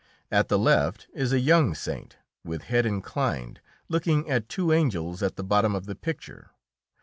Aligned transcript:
At 0.31 0.47
the 0.47 0.57
left 0.57 1.05
is 1.13 1.31
a 1.31 1.39
young 1.39 1.75
saint, 1.75 2.17
with 2.43 2.63
head 2.63 2.87
inclined, 2.87 3.61
looking 3.87 4.27
at 4.31 4.49
two 4.49 4.73
angels 4.73 5.21
at 5.21 5.35
the 5.35 5.43
bottom 5.43 5.75
of 5.75 5.85
the 5.85 5.93
picture. 5.93 6.49